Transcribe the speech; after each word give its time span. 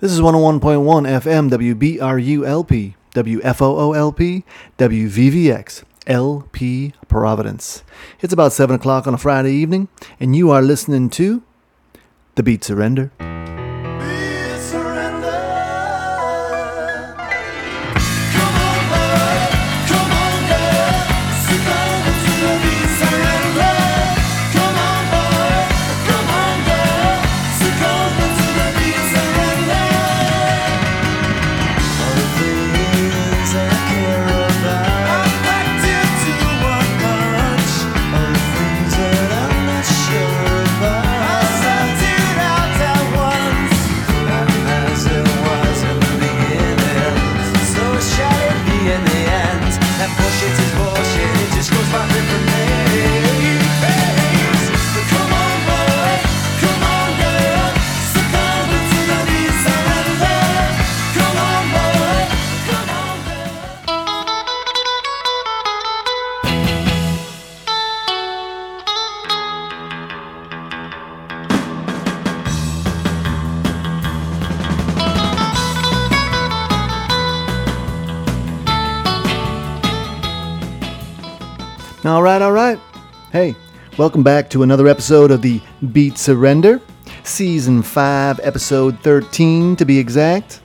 This 0.00 0.10
is 0.10 0.20
101.1 0.20 0.60
FM 0.60 1.50
WBRULP, 1.50 2.94
WFOOLP, 3.14 4.44
WVVX, 4.76 5.84
LP 6.08 6.92
Providence. 7.06 7.84
It's 8.20 8.32
about 8.32 8.52
7 8.52 8.74
o'clock 8.74 9.06
on 9.06 9.14
a 9.14 9.18
Friday 9.18 9.52
evening, 9.52 9.86
and 10.18 10.34
you 10.34 10.50
are 10.50 10.62
listening 10.62 11.10
to 11.10 11.44
The 12.34 12.42
Beat 12.42 12.64
Surrender. 12.64 13.12
Welcome 83.96 84.24
back 84.24 84.50
to 84.50 84.64
another 84.64 84.88
episode 84.88 85.30
of 85.30 85.40
the 85.40 85.60
Beat 85.92 86.18
Surrender, 86.18 86.80
Season 87.22 87.80
5, 87.80 88.40
Episode 88.42 88.98
13 89.00 89.76
to 89.76 89.84
be 89.84 89.96
exact. 89.98 90.60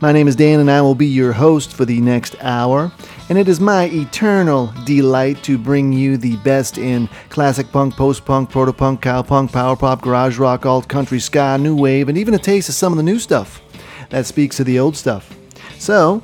My 0.00 0.12
name 0.12 0.26
is 0.26 0.34
Dan 0.34 0.60
and 0.60 0.70
I 0.70 0.80
will 0.80 0.94
be 0.94 1.06
your 1.06 1.32
host 1.32 1.74
for 1.74 1.84
the 1.84 2.00
next 2.00 2.36
hour, 2.40 2.90
and 3.28 3.36
it 3.36 3.48
is 3.48 3.60
my 3.60 3.84
eternal 3.90 4.72
delight 4.86 5.42
to 5.42 5.58
bring 5.58 5.92
you 5.92 6.16
the 6.16 6.36
best 6.38 6.78
in 6.78 7.06
classic 7.28 7.70
punk, 7.70 7.96
post 7.96 8.24
punk, 8.24 8.48
proto 8.48 8.72
punk, 8.72 9.02
cow 9.02 9.20
punk, 9.20 9.52
power 9.52 9.76
pop, 9.76 10.00
garage 10.00 10.38
rock, 10.38 10.64
alt 10.64 10.88
country, 10.88 11.20
ska, 11.20 11.58
new 11.58 11.76
wave, 11.76 12.08
and 12.08 12.16
even 12.16 12.32
a 12.32 12.38
taste 12.38 12.70
of 12.70 12.74
some 12.74 12.94
of 12.94 12.96
the 12.96 13.02
new 13.02 13.18
stuff 13.18 13.60
that 14.08 14.24
speaks 14.24 14.56
to 14.56 14.64
the 14.64 14.78
old 14.78 14.96
stuff. 14.96 15.36
So, 15.78 16.22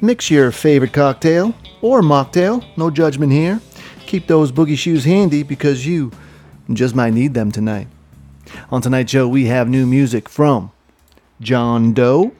mix 0.00 0.30
your 0.30 0.52
favorite 0.52 0.92
cocktail 0.92 1.54
or 1.80 2.02
mocktail, 2.02 2.64
no 2.76 2.88
judgment 2.88 3.32
here 3.32 3.60
Keep 4.12 4.26
those 4.26 4.52
boogie 4.52 4.76
shoes 4.76 5.06
handy 5.06 5.42
because 5.42 5.86
you 5.86 6.12
just 6.70 6.94
might 6.94 7.14
need 7.14 7.32
them 7.32 7.50
tonight. 7.50 7.88
On 8.70 8.82
tonight's 8.82 9.10
show, 9.10 9.26
we 9.26 9.46
have 9.46 9.70
new 9.70 9.86
music 9.86 10.28
from 10.28 10.70
John 11.40 11.94
Doe. 11.94 12.30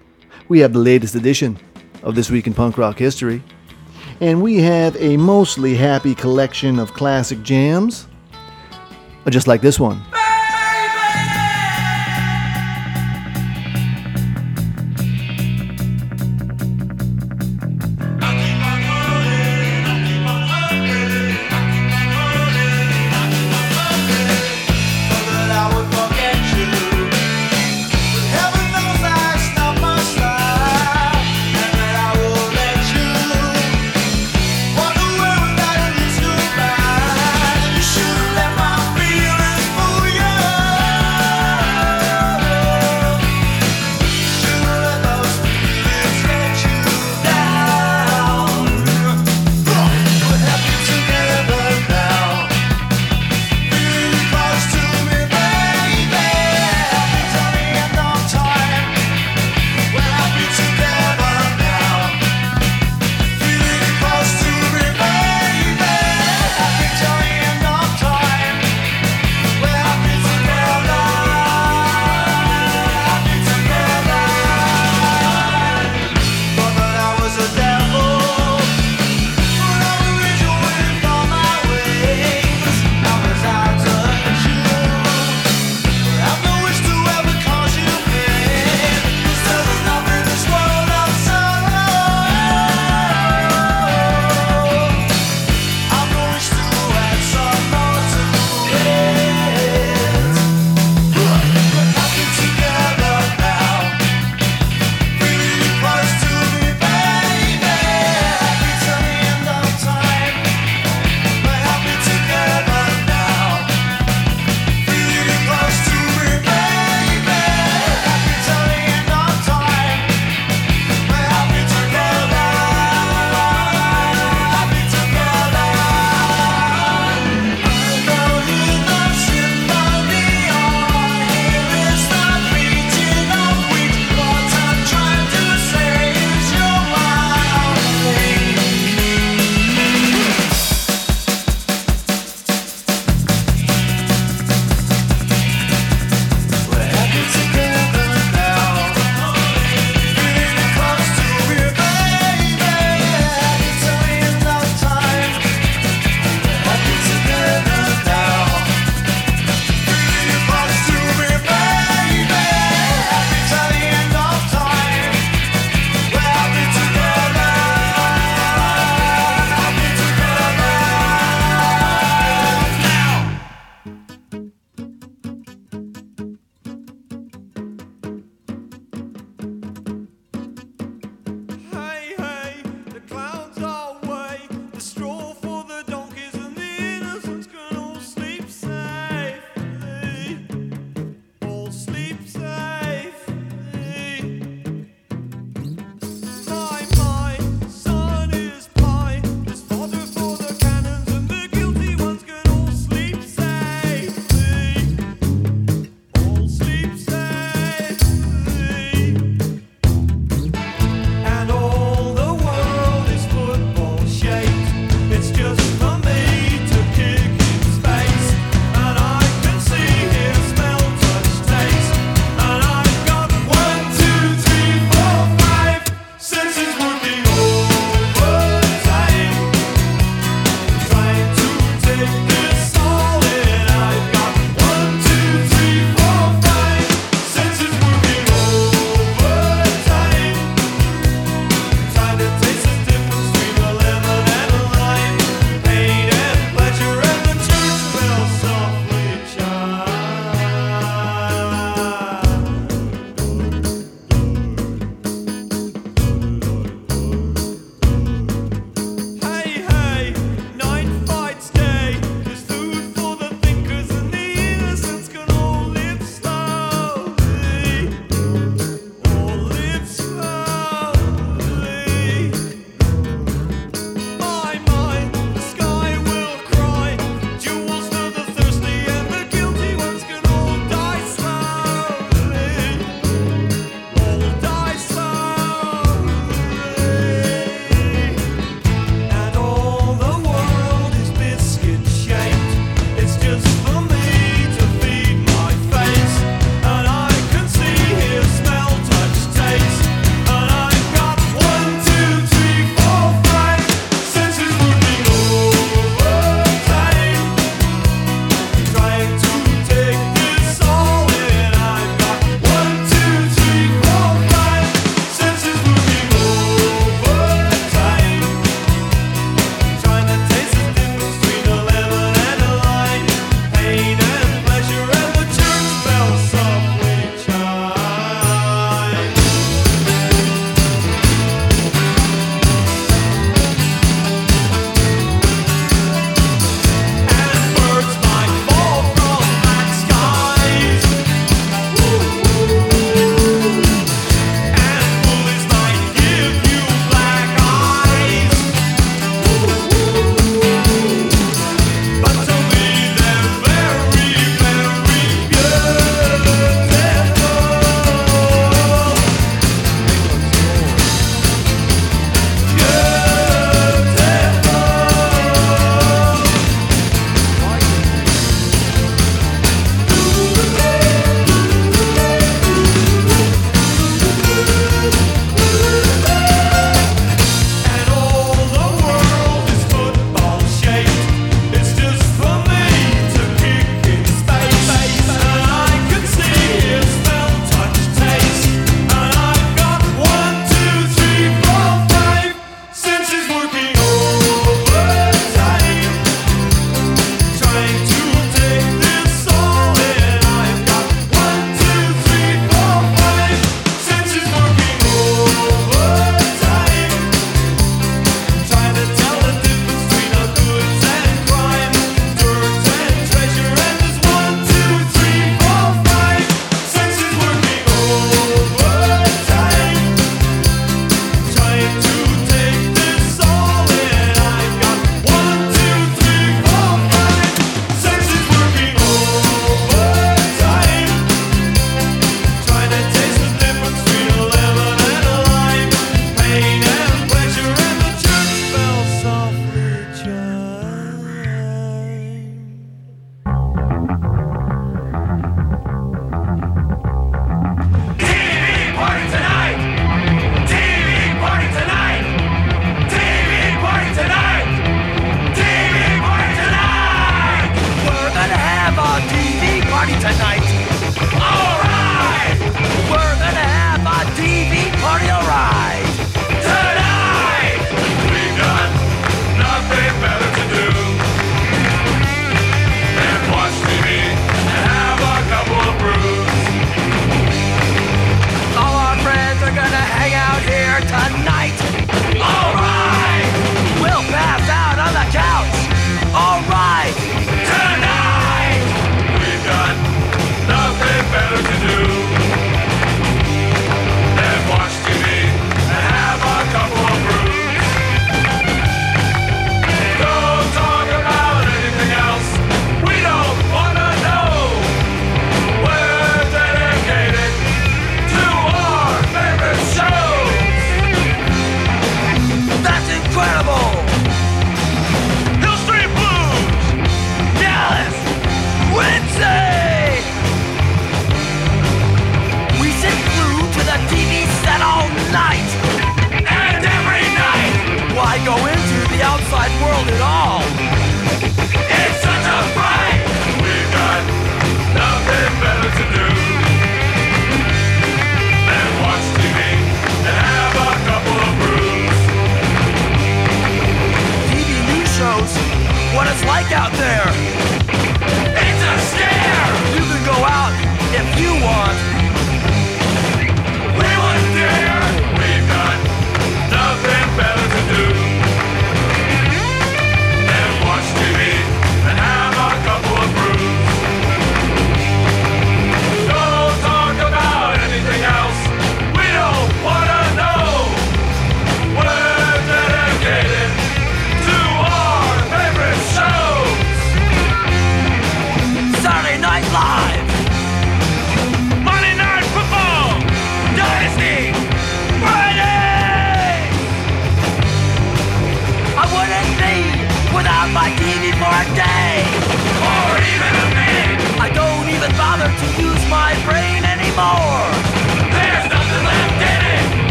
We 0.50 0.58
have 0.58 0.74
the 0.74 0.80
latest 0.80 1.14
edition 1.14 1.56
of 2.02 2.14
This 2.14 2.28
Week 2.30 2.46
in 2.46 2.52
Punk 2.52 2.76
Rock 2.76 2.98
History. 2.98 3.42
And 4.20 4.42
we 4.42 4.58
have 4.58 4.94
a 4.96 5.16
mostly 5.16 5.74
happy 5.74 6.14
collection 6.14 6.78
of 6.78 6.92
classic 6.92 7.42
jams, 7.42 8.06
just 9.30 9.46
like 9.46 9.62
this 9.62 9.80
one. 9.80 10.02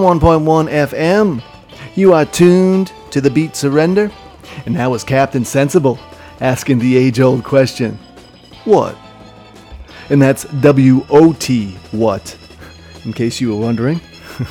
101.1 0.00 0.68
FM. 0.88 1.42
You 1.94 2.12
are 2.12 2.24
tuned 2.24 2.92
to 3.10 3.20
the 3.20 3.30
beat 3.30 3.54
Surrender, 3.54 4.10
and 4.66 4.74
that 4.76 4.90
was 4.90 5.04
Captain 5.04 5.44
Sensible 5.44 5.98
asking 6.40 6.80
the 6.80 6.96
age 6.96 7.20
old 7.20 7.44
question 7.44 7.98
What? 8.64 8.96
And 10.10 10.20
that's 10.20 10.44
W 10.44 11.06
O 11.10 11.32
T 11.32 11.72
What, 11.92 12.36
in 13.04 13.12
case 13.12 13.40
you 13.40 13.54
were 13.54 13.60
wondering. 13.60 14.00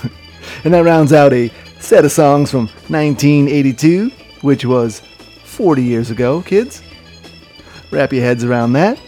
and 0.63 0.73
that 0.73 0.85
rounds 0.85 1.11
out 1.11 1.33
a 1.33 1.51
set 1.79 2.05
of 2.05 2.11
songs 2.11 2.49
from 2.49 2.67
1982, 2.87 4.09
which 4.41 4.65
was 4.65 5.01
40 5.43 5.83
years 5.83 6.09
ago, 6.09 6.41
kids. 6.41 6.81
Wrap 7.91 8.13
your 8.13 8.23
heads 8.23 8.43
around 8.43 8.73
that. 8.73 8.99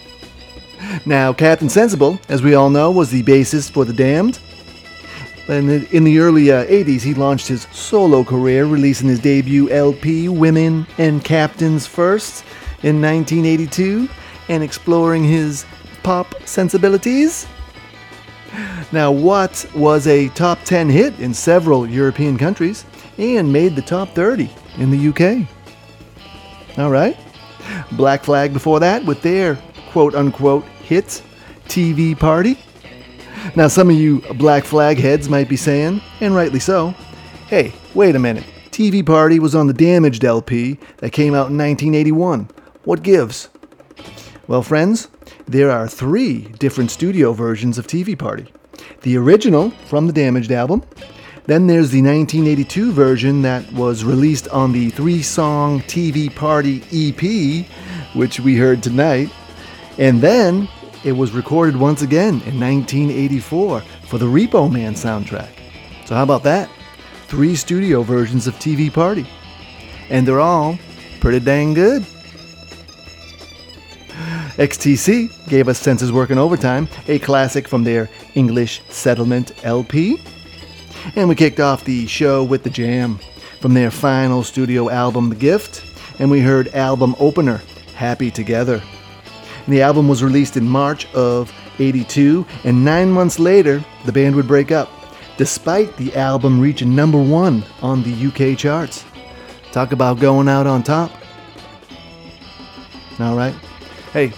Now, 1.06 1.34
Captain 1.34 1.70
Sensible, 1.70 2.20
as 2.30 2.42
we 2.42 2.56
all 2.56 2.70
know, 2.70 2.92
was 2.92 3.10
the 3.10 3.24
bassist 3.24 3.72
for 3.72 3.86
The 3.86 3.94
Damned 3.94 4.39
the, 5.48 5.88
in 5.96 6.04
the 6.04 6.20
early 6.20 6.52
uh, 6.52 6.66
80s, 6.66 7.02
he 7.02 7.14
launched 7.14 7.48
his 7.48 7.68
solo 7.72 8.24
career, 8.24 8.66
releasing 8.66 9.08
his 9.08 9.20
debut 9.20 9.70
LP, 9.70 10.28
Women 10.28 10.88
and 10.98 11.24
Captains 11.24 11.86
First, 11.86 12.44
in 12.82 13.02
1982, 13.02 14.10
and 14.50 14.64
exploring 14.64 15.24
his 15.24 15.66
pop 16.04 16.36
sensibilities. 16.46 17.48
Now, 18.92 19.12
What 19.12 19.66
was 19.75 20.08
a 20.08 20.30
top 20.30 20.60
10 20.64 20.90
hit 20.90 21.20
in 21.20 21.34
several 21.34 21.88
European 21.88 22.38
countries 22.38 22.86
and 23.18 23.51
made 23.51 23.75
the 23.75 23.81
top 23.81 24.10
30 24.10 24.50
in 24.77 24.92
the 24.92 25.10
UK. 25.10 25.48
All 26.77 26.92
right. 26.92 27.18
Black 27.94 28.24
Flag 28.24 28.53
before 28.53 28.79
that 28.79 29.03
with 29.05 29.22
their 29.22 29.55
quote 29.92 30.16
unquote 30.16 30.66
hit 30.84 31.24
TV 31.68 32.18
Party? 32.18 32.58
Now, 33.55 33.68
some 33.68 33.90
of 33.90 33.96
you 33.96 34.22
Black 34.36 34.66
Flag 34.66 34.98
heads 34.98 35.29
might 35.29 35.50
be 35.50 35.58
saying, 35.58 36.01
and 36.22 36.36
rightly 36.36 36.60
so, 36.60 36.92
hey, 37.48 37.74
wait 37.94 38.16
a 38.16 38.20
minute. 38.20 38.46
TV 38.72 39.05
Party 39.05 39.40
was 39.40 39.55
on 39.55 39.68
the 39.68 39.74
Damaged 39.74 40.25
LP 40.25 40.77
that 40.98 41.12
came 41.12 41.34
out 41.34 41.50
in 41.50 41.58
1981. 41.58 42.50
What 42.84 43.03
gives? 43.03 43.50
Well, 44.48 44.62
friends, 44.62 45.08
there 45.48 45.72
are 45.72 45.88
three 45.88 46.40
different 46.60 46.92
studio 46.92 47.34
versions 47.34 47.77
of 47.77 47.88
TV 47.88 48.18
Party. 48.18 48.51
The 49.03 49.18
original 49.18 49.70
from 49.88 50.08
the 50.08 50.14
Damaged 50.14 50.51
album, 50.51 50.84
then 51.46 51.68
there's 51.68 51.92
the 51.92 52.01
1982 52.01 52.92
version 52.92 53.44
that 53.44 53.72
was 53.72 54.03
released 54.03 54.48
on 54.50 54.72
the 54.72 54.90
three 54.90 55.22
song 55.22 55.81
TV 55.81 56.34
Party 56.34 56.84
EP, 56.92 57.66
which 58.16 58.40
we 58.40 58.58
heard 58.58 58.81
tonight. 58.81 59.29
And 59.98 60.20
then 60.22 60.68
it 61.05 61.11
was 61.11 61.31
recorded 61.31 61.77
once 61.77 62.01
again 62.01 62.41
in 62.48 62.59
1984 62.59 63.81
for 63.81 64.18
the 64.18 64.25
Repo 64.25 64.72
Man 64.72 64.96
soundtrack. 64.96 65.50
So, 66.05 66.15
how 66.15 66.24
about 66.24 66.44
that? 66.44 66.68
Three 67.27 67.55
studio 67.55 68.01
versions 68.01 68.48
of 68.48 68.55
TV 68.55 68.91
Party. 68.91 69.25
And 70.09 70.27
they're 70.27 70.41
all 70.41 70.77
pretty 71.20 71.39
dang 71.39 71.75
good. 71.75 72.01
XTC 74.57 75.48
gave 75.48 75.68
us 75.68 75.79
Senses 75.79 76.11
Working 76.11 76.39
Overtime, 76.39 76.87
a 77.07 77.20
classic 77.20 77.68
from 77.68 77.83
their 77.83 78.09
English 78.33 78.81
Settlement 78.89 79.51
LP. 79.63 80.20
And 81.15 81.29
we 81.29 81.35
kicked 81.35 81.59
off 81.59 81.83
the 81.83 82.07
show 82.07 82.44
with 82.44 82.63
the 82.63 82.70
jam 82.70 83.20
from 83.59 83.75
their 83.75 83.91
final 83.91 84.44
studio 84.44 84.89
album, 84.89 85.29
The 85.29 85.35
Gift, 85.35 85.83
and 86.20 86.31
we 86.31 86.39
heard 86.39 86.70
album 86.70 87.15
opener, 87.20 87.61
Happy 87.96 88.31
Together. 88.31 88.81
The 89.68 89.82
album 89.82 90.08
was 90.08 90.24
released 90.24 90.58
in 90.58 90.68
March 90.68 91.12
of 91.14 91.51
82, 91.80 92.46
and 92.64 92.86
nine 92.86 93.12
months 93.12 93.40
later, 93.40 93.84
the 94.06 94.12
band 94.12 94.36
would 94.36 94.48
break 94.48 94.72
up, 94.72 94.90
despite 95.38 95.96
the 95.98 96.16
album 96.16 96.60
reaching 96.60 96.96
number 96.96 97.22
one 97.22 97.64
on 97.82 98.04
the 98.04 98.28
UK 98.28 98.58
charts. 98.58 99.04
Talk 99.72 99.92
about 99.92 100.20
going 100.20 100.48
out 100.48 100.68
on 100.68 100.84
top. 100.84 101.12
All 103.20 103.36
right. 103.36 103.56
Hey, 104.14 104.34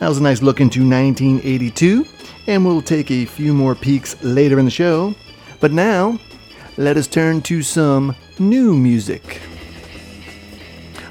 that 0.00 0.08
was 0.08 0.18
a 0.18 0.22
nice 0.22 0.42
look 0.42 0.60
into 0.60 0.80
1982, 0.80 2.04
and 2.48 2.64
we'll 2.64 2.82
take 2.82 3.10
a 3.10 3.24
few 3.24 3.54
more 3.54 3.74
peeks 3.74 4.20
later 4.22 4.58
in 4.58 4.64
the 4.64 4.70
show. 4.70 5.14
But 5.60 5.70
now, 5.70 6.18
let 6.76 6.96
us 6.96 7.06
turn 7.06 7.40
to 7.42 7.62
some 7.62 8.16
new 8.38 8.74
music. 8.74 9.40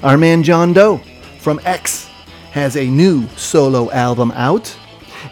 Our 0.02 0.18
man 0.18 0.42
John 0.42 0.72
Doe 0.72 1.00
from 1.38 1.58
X 1.64 2.10
has 2.52 2.76
a 2.76 2.88
new 2.88 3.26
solo 3.36 3.90
album 3.90 4.30
out. 4.32 4.76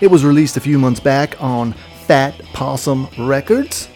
It 0.01 0.09
was 0.09 0.25
released 0.25 0.57
a 0.57 0.61
few 0.61 0.79
months 0.79 1.01
back 1.01 1.41
on 1.41 1.75
Fat 2.07 2.35
Possum 2.53 3.09
Records. 3.19 3.89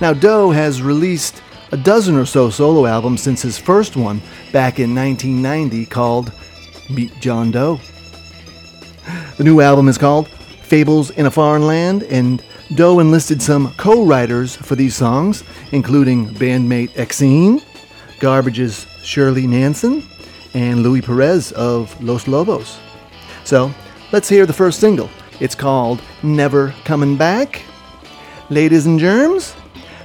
Now, 0.00 0.12
Doe 0.12 0.50
has 0.50 0.80
released 0.80 1.42
a 1.72 1.76
dozen 1.76 2.16
or 2.16 2.24
so 2.24 2.50
solo 2.50 2.86
albums 2.86 3.20
since 3.20 3.42
his 3.42 3.58
first 3.58 3.96
one 3.96 4.20
back 4.52 4.78
in 4.78 4.94
1990 4.94 5.86
called 5.86 6.32
Meet 6.88 7.18
John 7.20 7.50
Doe. 7.50 7.80
The 9.36 9.44
new 9.44 9.60
album 9.60 9.88
is 9.88 9.98
called 9.98 10.28
Fables 10.28 11.10
in 11.10 11.26
a 11.26 11.30
Foreign 11.30 11.66
Land, 11.66 12.04
and 12.04 12.42
Doe 12.76 13.00
enlisted 13.00 13.42
some 13.42 13.74
co 13.74 14.04
writers 14.04 14.54
for 14.54 14.76
these 14.76 14.94
songs, 14.94 15.42
including 15.72 16.28
bandmate 16.28 16.90
Exene, 16.90 17.62
Garbage's 18.20 18.86
Shirley 19.02 19.46
Manson, 19.48 20.02
and 20.54 20.82
Luis 20.82 21.04
Perez 21.04 21.52
of 21.52 22.00
Los 22.02 22.26
Lobos. 22.28 22.78
So, 23.44 23.74
let's 24.12 24.28
hear 24.28 24.46
the 24.46 24.52
first 24.52 24.80
single. 24.80 25.10
It's 25.40 25.54
called 25.54 26.00
Never 26.22 26.72
Coming 26.84 27.16
Back. 27.16 27.62
Ladies 28.50 28.86
and 28.86 28.98
germs, 28.98 29.54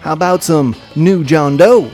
how 0.01 0.13
about 0.13 0.43
some 0.43 0.75
new 0.95 1.23
John 1.23 1.55
Doe? 1.55 1.89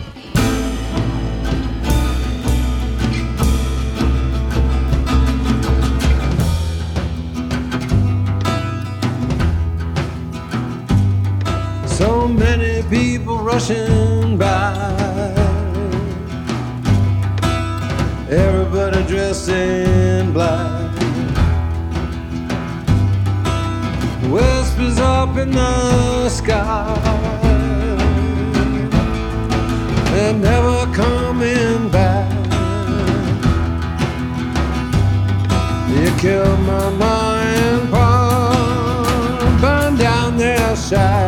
So 11.86 12.28
many 12.28 12.84
people 12.90 13.40
rushing 13.40 14.05
dressed 19.08 19.50
in 19.50 20.34
black. 20.34 20.92
Whispers 24.32 25.00
up 25.00 25.38
in 25.38 25.52
the 25.52 26.30
sky. 26.30 26.96
They're 30.12 30.34
never 30.34 30.92
coming 30.94 31.90
back. 31.90 32.32
You 35.90 36.12
killed 36.18 36.60
my 36.62 36.90
mind, 36.90 37.90
Paul. 37.92 39.62
Burn 39.62 39.98
down 39.98 40.38
their 40.38 40.76
shack. 40.76 41.25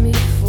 Me 0.00 0.39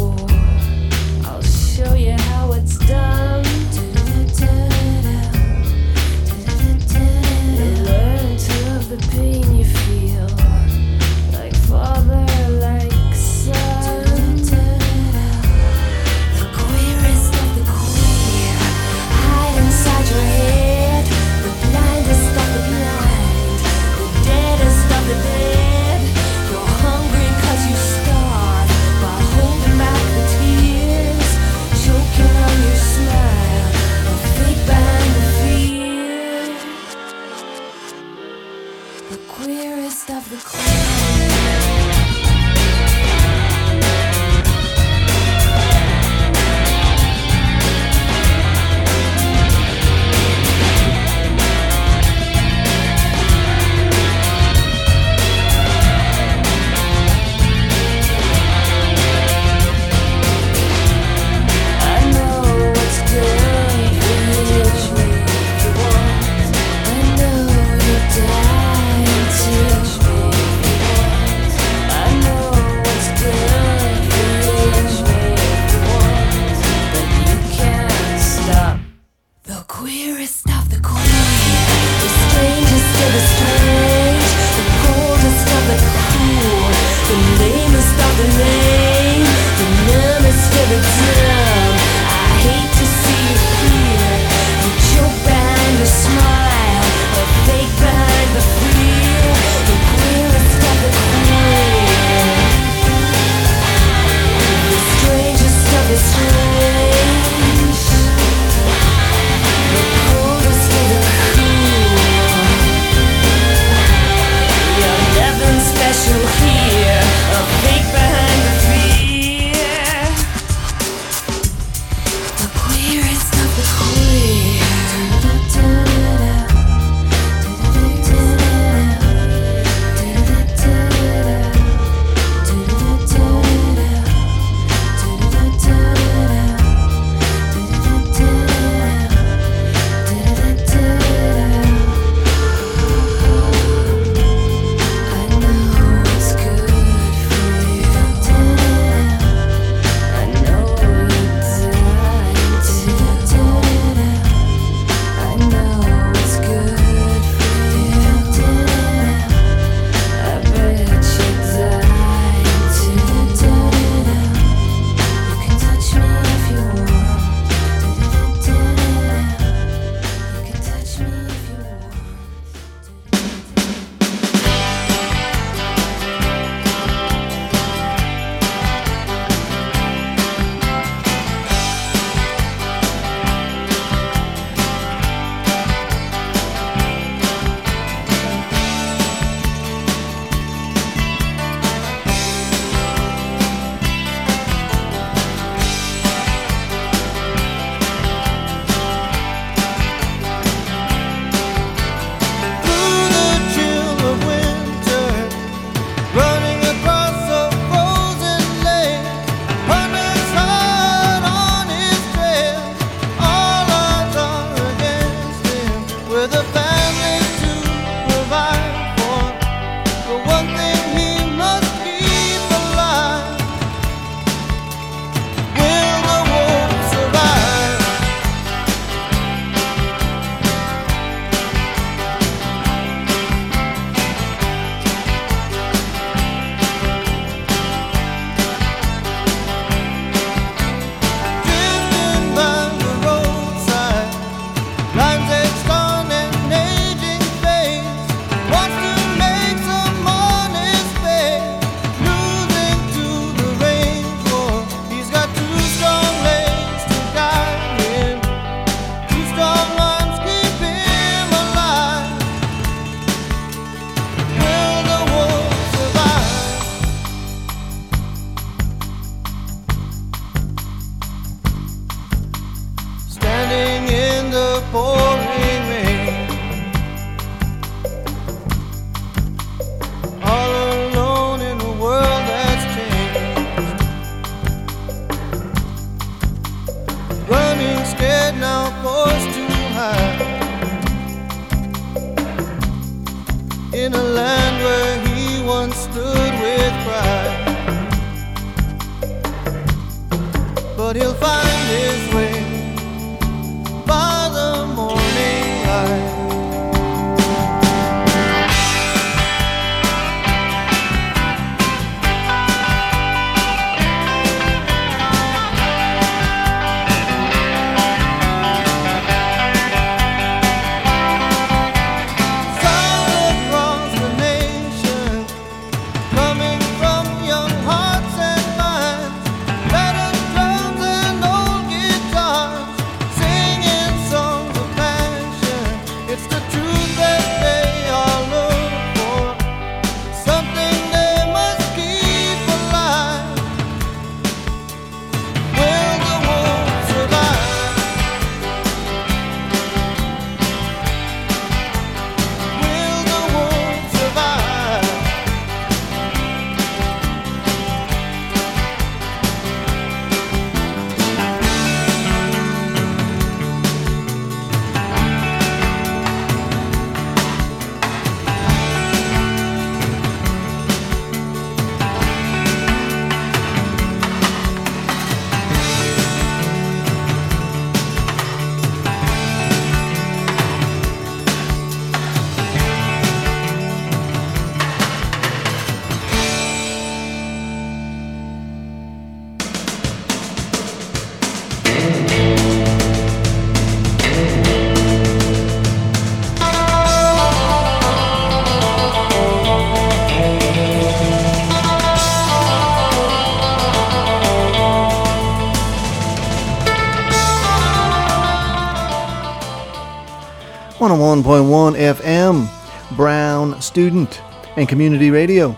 101.1 411.12 411.76
FM, 411.94 412.96
Brown 412.96 413.60
Student 413.60 414.22
and 414.56 414.66
Community 414.66 415.10
Radio. 415.10 415.54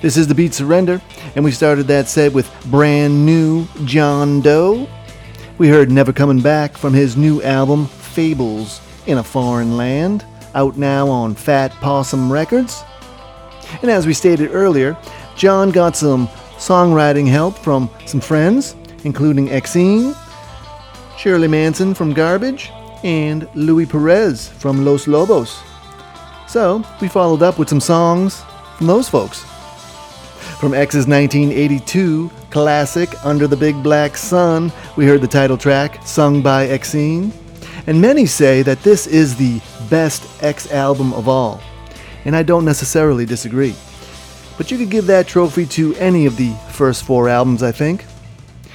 This 0.00 0.16
is 0.16 0.28
The 0.28 0.34
Beat 0.34 0.54
Surrender, 0.54 1.02
and 1.34 1.44
we 1.44 1.50
started 1.50 1.88
that 1.88 2.06
set 2.06 2.32
with 2.32 2.48
brand 2.70 3.26
new 3.26 3.66
John 3.84 4.40
Doe. 4.40 4.88
We 5.58 5.66
heard 5.66 5.90
Never 5.90 6.12
Coming 6.12 6.40
Back 6.40 6.78
from 6.78 6.94
his 6.94 7.16
new 7.16 7.42
album, 7.42 7.86
Fables 7.86 8.80
in 9.06 9.18
a 9.18 9.24
Foreign 9.24 9.76
Land, 9.76 10.24
out 10.54 10.76
now 10.76 11.08
on 11.08 11.34
Fat 11.34 11.72
Possum 11.80 12.30
Records. 12.32 12.84
And 13.82 13.90
as 13.90 14.06
we 14.06 14.14
stated 14.14 14.50
earlier, 14.52 14.96
John 15.36 15.72
got 15.72 15.96
some 15.96 16.28
songwriting 16.58 17.26
help 17.26 17.58
from 17.58 17.90
some 18.06 18.20
friends, 18.20 18.76
including 19.02 19.48
Exene, 19.48 20.16
Shirley 21.18 21.48
Manson 21.48 21.92
from 21.92 22.12
Garbage, 22.12 22.70
and 23.02 23.48
Luis 23.54 23.90
Perez 23.90 24.48
from 24.48 24.84
Los 24.84 25.06
Lobos. 25.06 25.62
So, 26.46 26.84
we 27.00 27.08
followed 27.08 27.42
up 27.42 27.58
with 27.58 27.68
some 27.68 27.80
songs 27.80 28.42
from 28.76 28.86
those 28.86 29.08
folks. 29.08 29.44
From 30.60 30.74
X's 30.74 31.06
1982 31.06 32.30
classic 32.50 33.08
Under 33.24 33.46
the 33.46 33.56
Big 33.56 33.82
Black 33.82 34.16
Sun, 34.16 34.70
we 34.96 35.06
heard 35.06 35.20
the 35.20 35.26
title 35.26 35.56
track 35.56 36.06
sung 36.06 36.42
by 36.42 36.66
Exene. 36.68 37.32
And 37.86 38.00
many 38.00 38.26
say 38.26 38.62
that 38.62 38.82
this 38.82 39.06
is 39.06 39.36
the 39.36 39.60
best 39.90 40.42
X 40.42 40.70
album 40.70 41.12
of 41.14 41.28
all. 41.28 41.60
And 42.24 42.36
I 42.36 42.42
don't 42.42 42.64
necessarily 42.64 43.26
disagree. 43.26 43.74
But 44.56 44.70
you 44.70 44.78
could 44.78 44.90
give 44.90 45.06
that 45.06 45.26
trophy 45.26 45.66
to 45.66 45.94
any 45.96 46.26
of 46.26 46.36
the 46.36 46.52
first 46.70 47.04
four 47.04 47.28
albums, 47.28 47.62
I 47.62 47.72
think. 47.72 48.04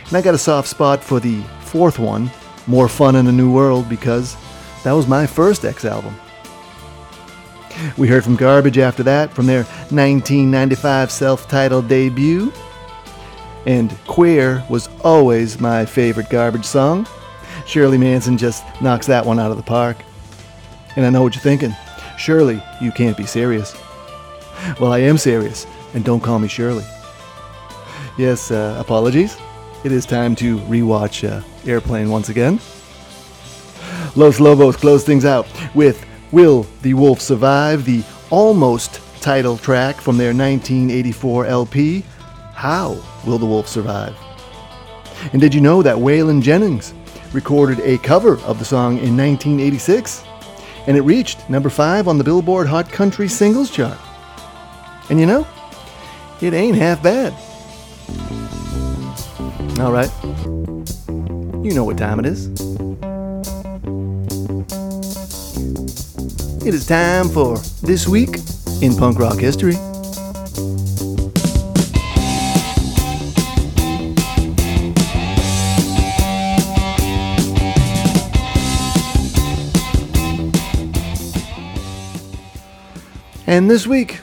And 0.07 0.17
I 0.17 0.21
got 0.21 0.33
a 0.33 0.37
soft 0.37 0.67
spot 0.67 1.03
for 1.03 1.19
the 1.19 1.41
fourth 1.61 1.99
one, 1.99 2.31
More 2.67 2.87
Fun 2.87 3.15
in 3.15 3.27
a 3.27 3.31
New 3.31 3.51
World, 3.51 3.89
because 3.89 4.35
that 4.83 4.91
was 4.91 5.07
my 5.07 5.25
first 5.25 5.65
X 5.65 5.85
album. 5.85 6.15
We 7.97 8.07
heard 8.07 8.23
from 8.23 8.35
Garbage 8.35 8.77
after 8.77 9.03
that, 9.03 9.33
from 9.33 9.45
their 9.45 9.63
1995 9.63 11.11
self 11.11 11.47
titled 11.47 11.87
debut. 11.87 12.51
And 13.65 13.95
Queer 14.07 14.63
was 14.69 14.89
always 15.03 15.59
my 15.59 15.85
favorite 15.85 16.29
Garbage 16.29 16.65
song. 16.65 17.07
Shirley 17.65 17.97
Manson 17.97 18.37
just 18.37 18.63
knocks 18.81 19.07
that 19.07 19.25
one 19.25 19.39
out 19.39 19.51
of 19.51 19.57
the 19.57 19.63
park. 19.63 19.97
And 20.95 21.05
I 21.05 21.09
know 21.09 21.21
what 21.21 21.35
you're 21.35 21.41
thinking. 21.41 21.75
Surely 22.17 22.63
you 22.81 22.91
can't 22.91 23.17
be 23.17 23.25
serious. 23.25 23.75
Well, 24.79 24.91
I 24.91 24.99
am 24.99 25.17
serious, 25.17 25.67
and 25.93 26.03
don't 26.03 26.21
call 26.21 26.39
me 26.39 26.47
Shirley. 26.47 26.85
Yes, 28.17 28.49
uh, 28.49 28.75
apologies. 28.79 29.37
It 29.83 29.91
is 29.91 30.05
time 30.05 30.35
to 30.37 30.57
rewatch 30.59 31.27
uh, 31.27 31.43
Airplane 31.69 32.09
once 32.09 32.29
again. 32.29 32.59
Los 34.15 34.39
Lobos 34.39 34.75
close 34.75 35.03
things 35.03 35.23
out 35.23 35.47
with 35.75 36.03
Will 36.31 36.65
the 36.81 36.95
Wolf 36.95 37.21
Survive, 37.21 37.85
the 37.85 38.03
almost 38.31 38.99
title 39.21 39.55
track 39.55 40.01
from 40.01 40.17
their 40.17 40.33
1984 40.33 41.45
LP, 41.45 42.03
How 42.53 42.97
Will 43.25 43.37
the 43.37 43.45
Wolf 43.45 43.67
Survive? 43.67 44.15
And 45.31 45.39
did 45.39 45.53
you 45.53 45.61
know 45.61 45.83
that 45.83 45.95
Waylon 45.95 46.41
Jennings 46.41 46.93
recorded 47.31 47.79
a 47.81 47.99
cover 47.99 48.39
of 48.41 48.57
the 48.57 48.65
song 48.65 48.97
in 48.97 49.15
1986? 49.15 50.23
And 50.87 50.97
it 50.97 51.01
reached 51.01 51.49
number 51.49 51.69
5 51.69 52.07
on 52.07 52.17
the 52.17 52.23
Billboard 52.23 52.67
Hot 52.67 52.89
Country 52.89 53.27
Singles 53.27 53.69
Chart. 53.69 53.99
And 55.09 55.19
you 55.19 55.27
know, 55.27 55.47
it 56.41 56.53
ain't 56.53 56.77
half 56.77 57.03
bad. 57.03 57.33
All 59.79 59.91
right. 59.91 60.09
You 61.63 61.71
know 61.75 61.83
what 61.83 61.99
time 61.99 62.19
it 62.19 62.25
is. 62.25 62.47
It 66.65 66.73
is 66.73 66.87
time 66.87 67.29
for 67.29 67.59
This 67.83 68.07
Week 68.07 68.39
in 68.81 68.97
Punk 68.97 69.19
Rock 69.19 69.37
History. 69.37 69.75
And 83.45 83.69
this 83.69 83.85
week, 83.85 84.21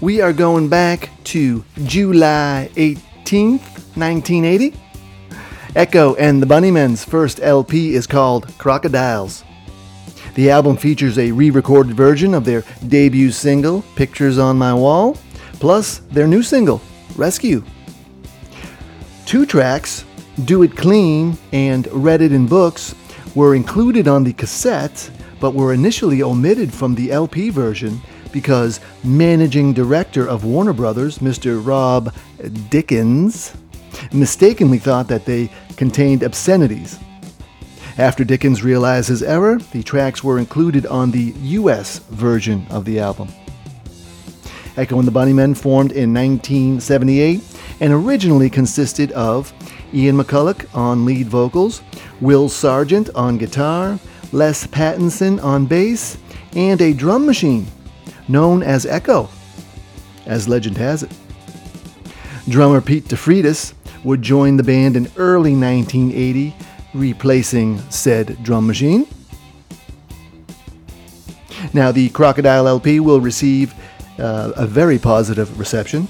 we 0.00 0.22
are 0.22 0.32
going 0.32 0.70
back 0.70 1.10
to 1.24 1.62
July 1.84 2.70
18th, 2.74 3.60
1980. 3.96 4.83
Echo 5.76 6.14
and 6.14 6.40
the 6.40 6.46
Bunnymen's 6.46 7.04
first 7.04 7.40
LP 7.42 7.94
is 7.94 8.06
called 8.06 8.46
Crocodiles. 8.58 9.42
The 10.36 10.48
album 10.48 10.76
features 10.76 11.18
a 11.18 11.32
re 11.32 11.50
recorded 11.50 11.96
version 11.96 12.32
of 12.32 12.44
their 12.44 12.62
debut 12.86 13.32
single, 13.32 13.82
Pictures 13.96 14.38
on 14.38 14.56
My 14.56 14.72
Wall, 14.72 15.18
plus 15.54 15.98
their 16.12 16.28
new 16.28 16.44
single, 16.44 16.80
Rescue. 17.16 17.64
Two 19.26 19.44
tracks, 19.44 20.04
Do 20.44 20.62
It 20.62 20.76
Clean 20.76 21.36
and 21.50 21.88
Read 21.90 22.22
It 22.22 22.30
in 22.30 22.46
Books, 22.46 22.94
were 23.34 23.56
included 23.56 24.06
on 24.06 24.22
the 24.22 24.32
cassette 24.32 25.10
but 25.40 25.54
were 25.54 25.74
initially 25.74 26.22
omitted 26.22 26.72
from 26.72 26.94
the 26.94 27.10
LP 27.10 27.50
version 27.50 28.00
because 28.30 28.78
managing 29.02 29.72
director 29.72 30.26
of 30.26 30.44
Warner 30.44 30.72
Brothers, 30.72 31.18
Mr. 31.18 31.64
Rob 31.64 32.14
Dickins, 32.38 33.56
mistakenly 34.12 34.78
thought 34.78 35.08
that 35.08 35.24
they 35.24 35.50
contained 35.76 36.22
obscenities. 36.22 36.98
After 37.96 38.24
Dickins 38.24 38.62
realized 38.64 39.08
his 39.08 39.22
error, 39.22 39.58
the 39.72 39.82
tracks 39.82 40.24
were 40.24 40.38
included 40.38 40.84
on 40.86 41.10
the 41.10 41.32
US 41.42 41.98
version 41.98 42.66
of 42.70 42.84
the 42.84 42.98
album. 42.98 43.28
Echo 44.76 44.98
and 44.98 45.06
the 45.06 45.12
Bunnymen 45.12 45.56
formed 45.56 45.92
in 45.92 46.12
1978 46.12 47.40
and 47.80 47.92
originally 47.92 48.50
consisted 48.50 49.12
of 49.12 49.52
Ian 49.92 50.16
McCulloch 50.16 50.66
on 50.74 51.04
lead 51.04 51.28
vocals, 51.28 51.82
Will 52.20 52.48
Sergeant 52.48 53.10
on 53.14 53.38
guitar, 53.38 53.98
Les 54.32 54.66
Pattinson 54.66 55.42
on 55.42 55.66
bass, 55.66 56.18
and 56.56 56.80
a 56.82 56.92
drum 56.92 57.26
machine 57.26 57.66
known 58.26 58.62
as 58.62 58.86
Echo, 58.86 59.28
as 60.26 60.48
legend 60.48 60.76
has 60.76 61.04
it. 61.04 61.12
Drummer 62.48 62.80
Pete 62.80 63.04
DeFreitas 63.04 63.74
would 64.04 64.22
join 64.22 64.56
the 64.56 64.62
band 64.62 64.96
in 64.96 65.10
early 65.16 65.54
1980, 65.56 66.54
replacing 66.92 67.78
said 67.90 68.42
drum 68.42 68.66
machine. 68.66 69.06
Now, 71.72 71.90
the 71.90 72.10
Crocodile 72.10 72.68
LP 72.68 73.00
will 73.00 73.20
receive 73.20 73.74
uh, 74.18 74.52
a 74.54 74.66
very 74.66 74.98
positive 74.98 75.58
reception. 75.58 76.06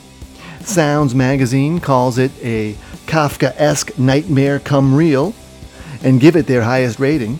Sounds 0.61 1.15
magazine 1.15 1.79
calls 1.79 2.19
it 2.19 2.33
a 2.43 2.75
Kafka 3.07 3.55
esque 3.57 3.99
nightmare 3.99 4.59
come 4.59 4.95
real 4.95 5.35
and 6.03 6.21
give 6.21 6.37
it 6.37 6.47
their 6.47 6.63
highest 6.63 6.99
rating. 6.99 7.39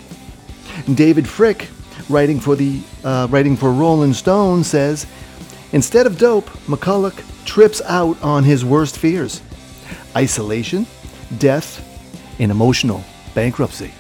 David 0.95 1.25
Fricke, 1.25 1.69
writing 2.09 2.41
for, 2.41 2.55
the, 2.57 2.81
uh, 3.03 3.27
writing 3.31 3.57
for 3.57 3.73
Rolling 3.73 4.15
Stone, 4.15 4.65
says 4.65 5.07
Instead 5.73 6.07
of 6.07 6.19
dope, 6.19 6.49
McCulloch 6.67 7.21
trips 7.45 7.83
out 7.83 8.21
on 8.23 8.45
his 8.45 8.65
worst 8.65 8.97
fears 8.97 9.43
isolation, 10.17 10.87
death, 11.39 11.81
and 12.39 12.51
emotional 12.51 13.03
bankruptcy. 13.35 13.93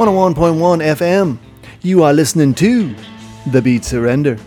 101.1 0.00 0.82
FM. 0.96 1.36
You 1.82 2.04
are 2.04 2.14
listening 2.14 2.54
to 2.54 2.94
The 3.48 3.60
Beat 3.60 3.84
Surrender. 3.84 4.38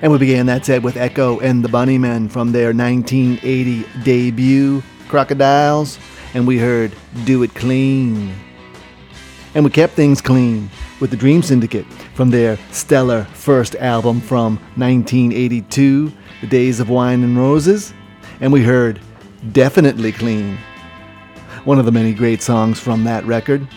And 0.00 0.10
we 0.10 0.16
began 0.16 0.46
that 0.46 0.64
set 0.64 0.82
with 0.82 0.96
Echo 0.96 1.38
and 1.40 1.62
the 1.62 1.68
Bunnymen 1.68 2.30
from 2.30 2.50
their 2.50 2.72
1980 2.72 3.84
debut, 4.04 4.82
Crocodiles, 5.06 5.98
and 6.32 6.46
we 6.46 6.56
heard 6.56 6.94
Do 7.26 7.42
It 7.42 7.54
Clean. 7.54 8.34
And 9.54 9.66
we 9.66 9.70
kept 9.70 9.92
things 9.92 10.22
clean 10.22 10.70
with 10.98 11.10
the 11.10 11.16
Dream 11.18 11.42
Syndicate 11.42 11.84
from 12.14 12.30
their 12.30 12.56
stellar 12.70 13.24
first 13.34 13.74
album 13.74 14.22
from 14.22 14.56
1982, 14.76 16.10
The 16.40 16.46
Days 16.46 16.80
of 16.80 16.88
Wine 16.88 17.22
and 17.22 17.36
Roses, 17.36 17.92
and 18.40 18.50
we 18.50 18.62
heard 18.62 18.98
Definitely 19.52 20.12
Clean, 20.12 20.56
one 21.64 21.78
of 21.78 21.84
the 21.84 21.92
many 21.92 22.14
great 22.14 22.40
songs 22.40 22.80
from 22.80 23.04
that 23.04 23.26
record. 23.26 23.68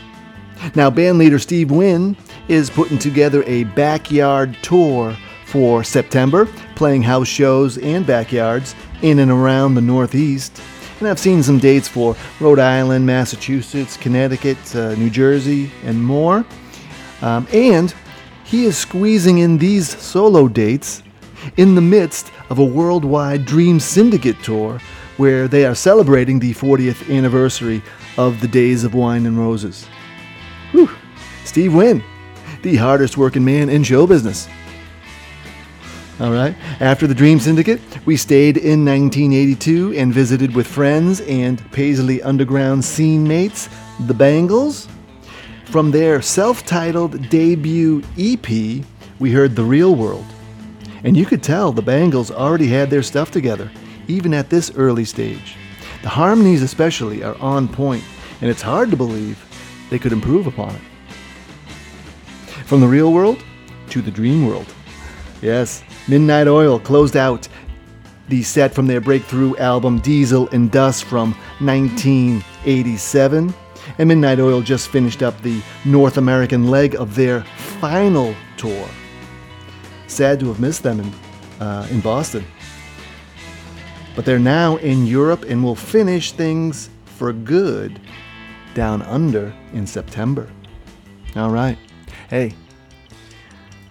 Now, 0.75 0.89
bandleader 0.89 1.39
Steve 1.39 1.71
Wynn 1.71 2.17
is 2.47 2.69
putting 2.69 2.99
together 2.99 3.43
a 3.45 3.63
backyard 3.63 4.57
tour 4.61 5.15
for 5.45 5.83
September, 5.83 6.45
playing 6.75 7.01
house 7.01 7.27
shows 7.27 7.77
and 7.77 8.05
backyards 8.05 8.75
in 9.01 9.19
and 9.19 9.31
around 9.31 9.75
the 9.75 9.81
Northeast. 9.81 10.61
And 10.99 11.07
I've 11.07 11.19
seen 11.19 11.41
some 11.43 11.59
dates 11.59 11.87
for 11.87 12.15
Rhode 12.39 12.59
Island, 12.59 13.05
Massachusetts, 13.05 13.97
Connecticut, 13.97 14.57
uh, 14.75 14.95
New 14.95 15.09
Jersey, 15.09 15.71
and 15.83 16.03
more. 16.03 16.45
Um, 17.21 17.47
and 17.53 17.93
he 18.43 18.65
is 18.65 18.77
squeezing 18.77 19.39
in 19.39 19.57
these 19.57 19.97
solo 19.97 20.47
dates 20.47 21.03
in 21.57 21.75
the 21.75 21.81
midst 21.81 22.31
of 22.49 22.59
a 22.59 22.63
worldwide 22.63 23.45
Dream 23.45 23.79
Syndicate 23.79 24.41
tour 24.43 24.79
where 25.17 25.47
they 25.47 25.65
are 25.65 25.75
celebrating 25.75 26.39
the 26.39 26.53
40th 26.53 27.13
anniversary 27.15 27.81
of 28.17 28.41
the 28.41 28.47
Days 28.47 28.83
of 28.83 28.93
Wine 28.93 29.25
and 29.25 29.37
Roses. 29.37 29.85
Steve 31.45 31.73
Wynn, 31.73 32.03
the 32.61 32.75
hardest 32.75 33.17
working 33.17 33.43
man 33.43 33.69
in 33.69 33.83
show 33.83 34.05
business. 34.05 34.47
All 36.19 36.31
right. 36.31 36.53
After 36.81 37.07
the 37.07 37.15
Dream 37.15 37.39
Syndicate, 37.39 37.79
we 38.05 38.17
stayed 38.17 38.57
in 38.57 38.83
1982 38.83 39.93
and 39.95 40.13
visited 40.13 40.53
with 40.53 40.67
friends 40.67 41.21
and 41.21 41.59
Paisley 41.71 42.21
Underground 42.21 42.83
scene 42.83 43.25
mates, 43.25 43.69
the 44.01 44.13
Bangles. 44.13 44.89
From 45.65 45.91
their 45.91 46.21
self 46.21 46.65
titled 46.65 47.29
debut 47.29 48.03
EP, 48.17 48.83
we 49.19 49.31
heard 49.31 49.55
The 49.55 49.63
Real 49.63 49.95
World. 49.95 50.25
And 51.05 51.15
you 51.15 51.25
could 51.25 51.41
tell 51.41 51.71
the 51.71 51.81
Bangles 51.81 52.31
already 52.31 52.67
had 52.67 52.89
their 52.89 53.03
stuff 53.03 53.31
together, 53.31 53.71
even 54.09 54.33
at 54.33 54.49
this 54.49 54.71
early 54.75 55.05
stage. 55.05 55.55
The 56.01 56.09
harmonies, 56.09 56.61
especially, 56.61 57.23
are 57.23 57.37
on 57.37 57.69
point, 57.69 58.03
and 58.41 58.49
it's 58.49 58.61
hard 58.61 58.91
to 58.91 58.97
believe 58.97 59.41
they 59.89 59.99
could 59.99 60.11
improve 60.11 60.47
upon 60.47 60.75
it. 60.75 60.81
From 62.69 62.81
the 62.81 62.87
real 62.87 63.11
world 63.11 63.43
to 63.89 63.99
the 63.99 64.11
dream 64.11 64.45
world. 64.45 64.71
Yes, 65.41 65.83
Midnight 66.07 66.47
Oil 66.47 66.79
closed 66.79 67.17
out 67.17 67.47
the 68.27 68.43
set 68.43 68.75
from 68.75 68.85
their 68.85 69.01
breakthrough 69.01 69.55
album 69.57 69.97
Diesel 70.01 70.47
and 70.49 70.69
Dust 70.69 71.05
from 71.05 71.31
1987. 71.61 73.51
And 73.97 74.07
Midnight 74.07 74.39
Oil 74.39 74.61
just 74.61 74.89
finished 74.89 75.23
up 75.23 75.41
the 75.41 75.63
North 75.83 76.17
American 76.17 76.67
leg 76.67 76.93
of 76.93 77.15
their 77.15 77.41
final 77.79 78.35
tour. 78.55 78.87
Sad 80.05 80.39
to 80.41 80.49
have 80.49 80.59
missed 80.59 80.83
them 80.83 80.99
in, 80.99 81.11
uh, 81.59 81.87
in 81.89 82.01
Boston. 82.01 82.45
But 84.15 84.25
they're 84.25 84.37
now 84.37 84.77
in 84.77 85.07
Europe 85.07 85.43
and 85.49 85.63
will 85.63 85.73
finish 85.73 86.33
things 86.33 86.91
for 87.05 87.33
good 87.33 87.99
down 88.75 89.01
under 89.01 89.51
in 89.73 89.87
September. 89.87 90.47
All 91.35 91.49
right. 91.49 91.79
Hey, 92.29 92.53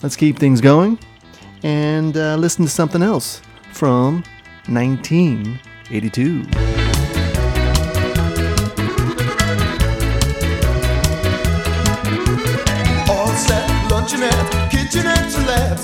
let's 0.01 0.14
keep 0.14 0.39
things 0.39 0.61
going 0.61 0.97
and 1.64 2.16
uh, 2.16 2.36
listen 2.36 2.64
to 2.64 2.70
something 2.70 3.03
else 3.03 3.43
from 3.72 4.22
1982. 4.68 6.47
All 13.11 13.26
set, 13.34 13.68
luncheonette, 13.91 14.70
kitchenette 14.70 15.34
let. 15.45 15.80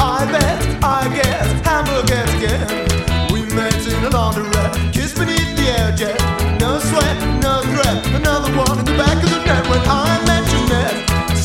I 0.00 0.24
bet, 0.30 0.84
I 0.84 1.08
guess. 1.12 1.48
We 3.32 3.42
met 3.56 3.74
in 3.74 4.04
a 4.04 4.10
laundrette, 4.10 4.92
kiss 4.92 5.14
beneath 5.18 5.56
the 5.56 5.66
air 5.76 5.90
jet. 5.96 6.20
No 6.60 6.78
sweat, 6.78 7.42
no 7.42 7.60
threat. 7.62 8.06
Another 8.14 8.56
one 8.56 8.78
in 8.78 8.84
the 8.84 8.92
back 8.92 9.20
of 9.20 9.30
the 9.30 9.44
net 9.44 9.66
when 9.68 9.80
I 9.80 10.24
met. 10.26 10.47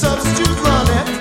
Substitute 0.04 0.60
Ronette. 0.60 1.13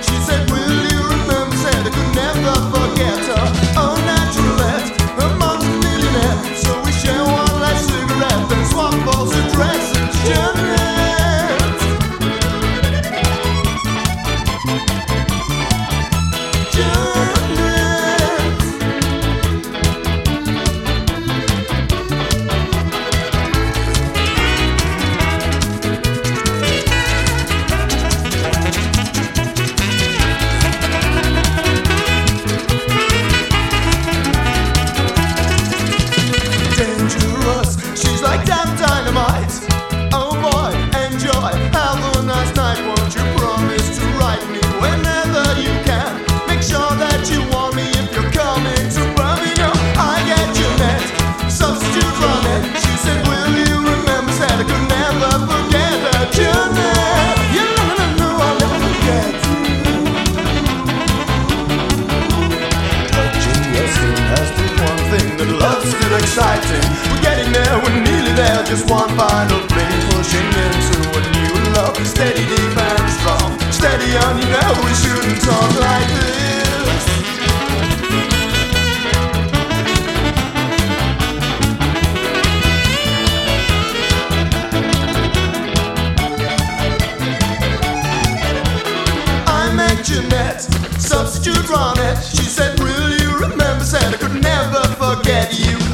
Never 95.25 95.45
forget 95.45 95.59
you. 95.59 95.92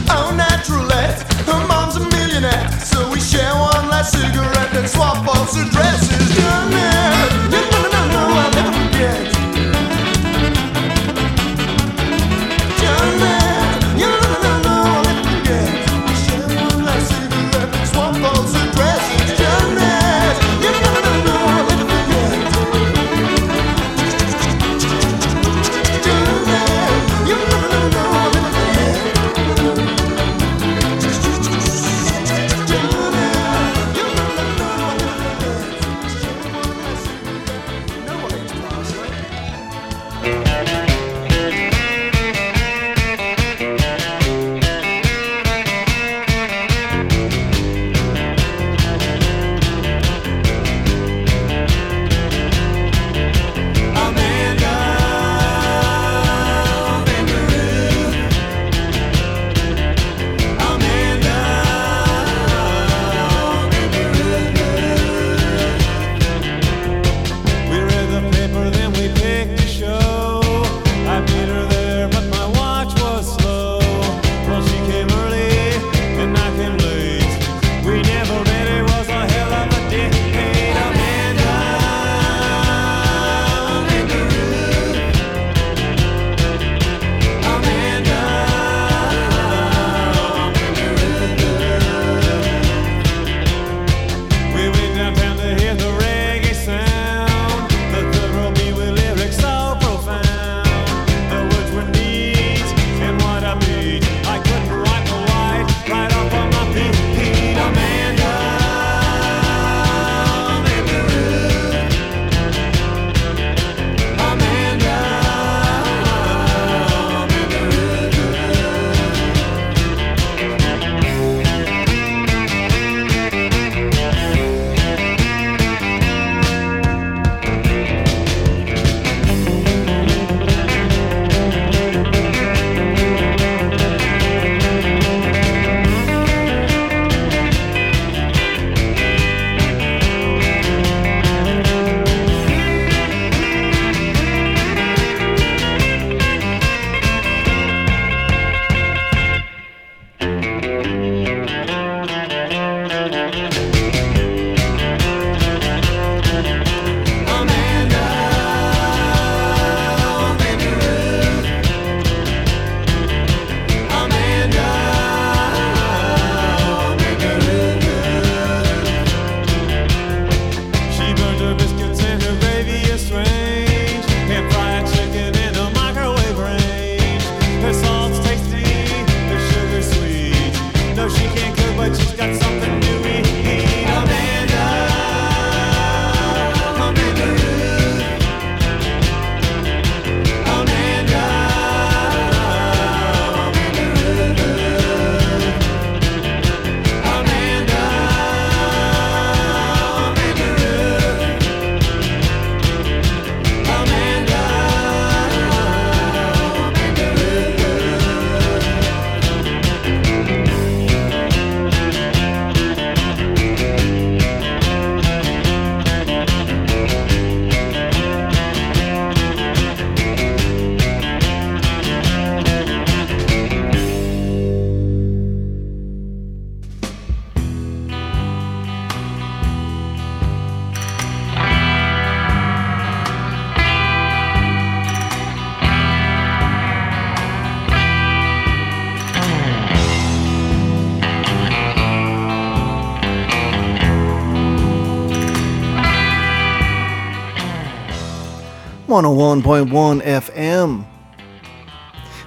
101.1 249.04 250.02
FM. 250.02 250.86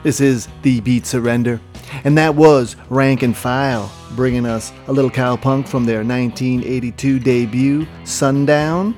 This 0.02 0.20
is 0.22 0.48
The 0.62 0.80
Beat 0.80 1.04
Surrender, 1.04 1.60
and 2.04 2.16
that 2.16 2.34
was 2.34 2.76
Rank 2.88 3.22
and 3.22 3.36
File 3.36 3.92
bringing 4.16 4.46
us 4.46 4.72
a 4.86 4.92
little 4.92 5.10
cowpunk 5.10 5.68
from 5.68 5.84
their 5.84 6.04
1982 6.04 7.18
debut, 7.18 7.86
Sundown. 8.04 8.96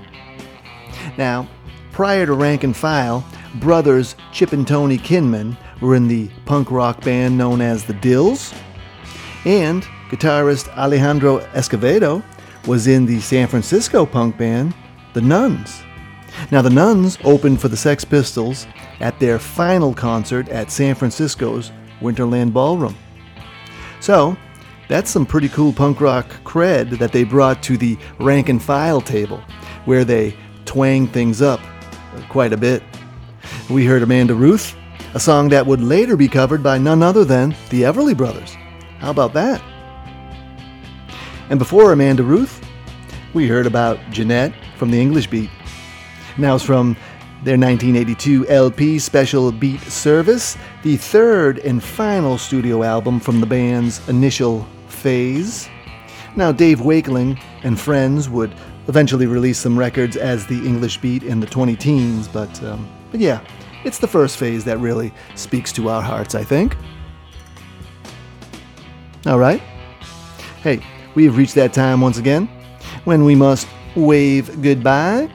Now, 1.16 1.48
prior 1.90 2.26
to 2.26 2.34
Rank 2.34 2.64
and 2.64 2.76
File, 2.76 3.26
brothers 3.56 4.14
Chip 4.32 4.52
and 4.52 4.66
Tony 4.66 4.98
Kinman 4.98 5.56
were 5.80 5.96
in 5.96 6.06
the 6.06 6.30
punk 6.46 6.70
rock 6.70 7.00
band 7.02 7.36
known 7.36 7.60
as 7.60 7.84
the 7.84 7.94
Dills, 7.94 8.54
and 9.44 9.82
guitarist 10.10 10.68
Alejandro 10.76 11.40
Escovedo 11.54 12.22
was 12.66 12.86
in 12.86 13.04
the 13.04 13.20
San 13.20 13.48
Francisco 13.48 14.06
punk 14.06 14.38
band, 14.38 14.74
the 15.12 15.20
Nuns. 15.20 15.84
Now, 16.51 16.62
the 16.62 16.70
Nuns 16.70 17.18
opened 17.24 17.61
for 17.61 17.68
the 17.68 17.76
Sex 17.76 18.05
Pistols 18.05 18.66
at 19.01 19.18
their 19.18 19.39
final 19.39 19.95
concert 19.95 20.49
at 20.49 20.70
San 20.70 20.95
Francisco's 20.95 21.70
Winterland 22.01 22.53
Ballroom. 22.53 22.97
So, 24.01 24.37
that's 24.89 25.11
some 25.11 25.24
pretty 25.24 25.49
cool 25.49 25.72
punk 25.72 26.01
rock 26.01 26.26
cred 26.45 26.99
that 26.99 27.12
they 27.12 27.24
brought 27.24 27.62
to 27.64 27.76
the 27.76 27.97
rank 28.18 28.49
and 28.49 28.62
file 28.62 29.01
table, 29.01 29.43
where 29.87 30.05
they 30.05 30.37
twang 30.66 31.07
things 31.07 31.41
up 31.41 31.61
quite 32.28 32.53
a 32.53 32.57
bit. 32.57 32.82
We 33.70 33.87
heard 33.87 34.03
Amanda 34.03 34.35
Ruth, 34.35 34.76
a 35.14 35.20
song 35.20 35.49
that 35.51 35.66
would 35.66 35.80
later 35.80 36.16
be 36.16 36.28
covered 36.28 36.62
by 36.62 36.78
none 36.78 37.03
other 37.03 37.24
than 37.24 37.51
the 37.70 37.82
Everly 37.82 38.16
Brothers. 38.16 38.55
How 38.99 39.11
about 39.11 39.32
that? 39.35 39.62
And 41.51 41.59
before 41.59 41.93
Amanda 41.93 42.22
Ruth, 42.22 42.61
we 43.32 43.49
heard 43.49 43.66
about 43.66 43.99
Jeanette 44.11 44.53
from 44.76 44.91
the 44.91 45.01
English 45.01 45.28
Beat. 45.28 45.51
Now 46.37 46.57
it's 46.57 46.64
from 46.64 46.97
their 47.45 47.59
1982 47.59 48.49
LP 48.49 48.99
Special 48.99 49.53
Beat 49.53 49.80
Service, 49.82 50.57
the 50.82 50.97
third 50.97 51.59
and 51.59 51.82
final 51.82 52.39
studio 52.39 52.82
album 52.82 53.20
from 53.20 53.41
the 53.41 53.47
band's 53.47 54.07
initial 54.09 54.66
phase. 54.89 55.68
Now, 56.37 56.51
Dave 56.51 56.80
Wakeling 56.80 57.39
and 57.62 57.78
friends 57.78 58.28
would 58.28 58.53
eventually 58.89 59.26
release 59.26 59.59
some 59.59 59.78
records 59.78 60.16
as 60.16 60.47
the 60.47 60.57
English 60.66 60.99
Beat 60.99 61.22
in 61.22 61.39
the 61.39 61.47
20 61.47 61.76
teens, 61.76 62.26
but, 62.28 62.62
um, 62.64 62.89
but 63.11 63.20
yeah, 63.20 63.41
it's 63.85 63.99
the 63.99 64.09
first 64.09 64.39
phase 64.39 64.64
that 64.64 64.78
really 64.78 65.12
speaks 65.35 65.70
to 65.72 65.89
our 65.91 66.03
hearts, 66.03 66.35
I 66.35 66.43
think. 66.43 66.76
All 69.26 69.39
right. 69.39 69.61
Hey, 70.62 70.80
we 71.14 71.24
have 71.26 71.37
reached 71.37 71.55
that 71.55 71.72
time 71.72 72.01
once 72.01 72.18
again 72.18 72.49
when 73.05 73.24
we 73.24 73.35
must 73.35 73.68
wave 73.95 74.62
goodbye. 74.62 75.30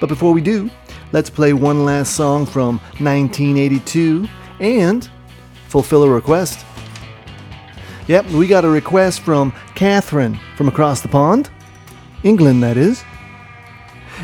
But 0.00 0.08
before 0.08 0.32
we 0.32 0.40
do, 0.40 0.70
let's 1.12 1.30
play 1.30 1.52
one 1.52 1.84
last 1.84 2.14
song 2.14 2.46
from 2.46 2.78
1982 2.98 4.28
and 4.60 5.08
fulfill 5.68 6.04
a 6.04 6.10
request. 6.10 6.64
Yep, 8.06 8.26
we 8.30 8.46
got 8.46 8.64
a 8.64 8.68
request 8.68 9.20
from 9.20 9.52
Catherine 9.74 10.38
from 10.56 10.68
across 10.68 11.00
the 11.00 11.08
pond, 11.08 11.50
England, 12.22 12.62
that 12.62 12.76
is. 12.76 13.04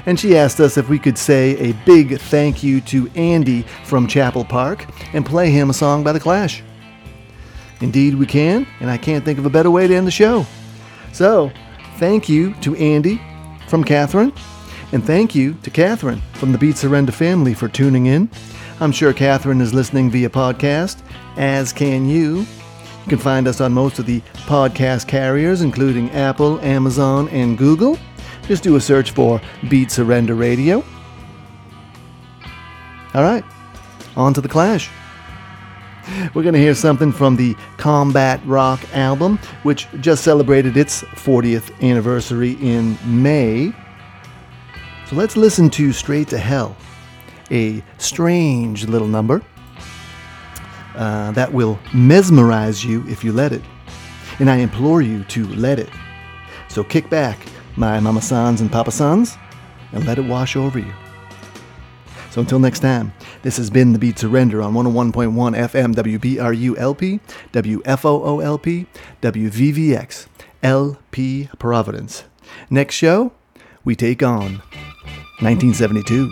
And 0.07 0.18
she 0.18 0.37
asked 0.37 0.59
us 0.59 0.77
if 0.77 0.89
we 0.89 0.99
could 0.99 1.18
say 1.18 1.57
a 1.59 1.72
big 1.85 2.18
thank 2.18 2.62
you 2.62 2.81
to 2.83 3.09
Andy 3.14 3.62
from 3.85 4.07
Chapel 4.07 4.45
Park 4.45 4.87
and 5.12 5.25
play 5.25 5.51
him 5.51 5.70
a 5.70 5.75
song 5.75 6.03
by 6.03 6.12
The 6.12 6.20
Clash. 6.20 6.62
Indeed, 7.81 8.14
we 8.14 8.27
can, 8.27 8.66
and 8.81 8.91
I 8.91 8.97
can't 8.97 9.25
think 9.25 9.39
of 9.39 9.47
a 9.47 9.51
better 9.51 9.70
way 9.70 9.87
to 9.87 9.95
end 9.95 10.07
the 10.07 10.11
show. 10.11 10.47
So, 11.12 11.53
thank 11.99 12.29
you 12.29 12.55
to 12.62 12.75
Andy 12.77 13.20
from 13.68 13.85
Catherine, 13.85 14.33
and 14.95 15.05
thank 15.05 15.34
you 15.34 15.55
to 15.64 15.70
Catherine 15.70 16.22
from 16.34 16.53
the 16.53 16.59
Beat 16.59 16.76
Surrender 16.76 17.11
family 17.11 17.53
for 17.53 17.66
tuning 17.66 18.07
in. 18.07 18.30
I'm 18.78 18.92
sure 18.92 19.12
Catherine 19.12 19.61
is 19.61 19.74
listening 19.74 20.09
via 20.09 20.30
podcast, 20.30 21.03
as 21.36 21.72
can 21.72 22.09
you. 22.09 22.38
You 22.42 23.09
can 23.09 23.18
find 23.18 23.49
us 23.49 23.61
on 23.61 23.72
most 23.72 23.99
of 23.99 24.07
the 24.07 24.20
podcast 24.47 25.09
carriers, 25.09 25.62
including 25.62 26.12
Apple, 26.12 26.61
Amazon, 26.61 27.28
and 27.30 27.59
Google. 27.59 27.99
Just 28.47 28.62
do 28.62 28.76
a 28.76 28.80
search 28.80 29.11
for 29.11 29.40
Beat 29.68 29.90
Surrender 29.90 30.36
Radio. 30.36 30.84
All 33.14 33.24
right, 33.24 33.45
on 34.14 34.32
to 34.34 34.40
the 34.40 34.49
Clash. 34.49 34.90
We're 36.34 36.42
going 36.45 36.55
to 36.55 36.61
hear 36.61 36.74
something 36.74 37.11
from 37.11 37.34
the 37.34 37.57
Combat 37.78 38.40
Rock 38.47 38.80
album, 38.95 39.40
which 39.64 39.88
just 40.01 40.22
celebrated 40.22 40.76
its 40.76 41.03
40th 41.03 41.82
anniversary 41.82 42.53
in 42.61 42.97
May. 43.05 43.74
So 45.09 45.17
let's 45.17 45.37
listen 45.37 45.69
to 45.71 45.93
Straight 45.93 46.29
to 46.29 46.39
Hell, 46.39 46.77
a 47.51 47.83
strange 47.99 48.87
little 48.87 49.09
number 49.09 49.43
uh, 50.95 51.31
that 51.33 51.53
will 51.53 51.79
mesmerize 51.93 52.85
you 52.85 53.07
if 53.09 53.23
you 53.23 53.33
let 53.33 53.53
it. 53.53 53.63
And 54.39 54.51
I 54.51 54.57
implore 54.57 55.03
you 55.03 55.25
to 55.25 55.47
let 55.49 55.79
it. 55.79 55.91
So 56.69 56.83
kick 56.83 57.11
back, 57.11 57.39
my 57.77 58.01
mama 58.01 58.23
sons 58.23 58.61
and 58.61 58.73
papa 58.73 58.91
sons, 58.91 59.37
and 59.93 60.07
let 60.07 60.19
it 60.19 60.25
wash 60.25 60.57
over 60.57 60.79
you. 60.79 60.93
So 62.31 62.41
until 62.41 62.59
next 62.59 62.81
time, 62.81 63.13
this 63.43 63.59
has 63.59 63.71
been 63.71 63.93
The 63.93 63.99
Beat 63.99 64.19
Surrender 64.19 64.61
on 64.61 64.73
101.1 64.73 65.33
FM 65.69 65.95
WBRU-LP, 65.95 67.21
WFOO-LP, 67.53 68.87
WVVX, 69.23 70.27
LP 70.63 71.49
Providence. 71.59 72.25
Next 72.71 72.95
show, 72.97 73.33
we 73.85 73.95
take 73.95 74.23
on 74.23 74.63
1972. 75.41 76.30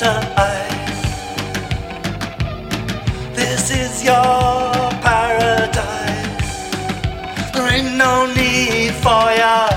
Winter 0.00 0.32
ice. 0.36 1.02
This 3.34 3.70
is 3.70 4.04
your 4.04 4.72
paradise. 5.02 6.70
There 7.52 7.68
ain't 7.68 7.96
no 7.96 8.26
need 8.34 8.94
for 8.94 9.24
ya. 9.40 9.68